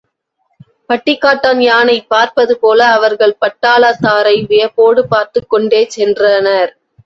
[0.89, 6.71] பட்டிக்காட்டான் யானை பார்ப்பது போல் அவர்கள் பட்டாளத்தாரை வியப்போடு பார்த்துக்கொண்டே சென்றனர்.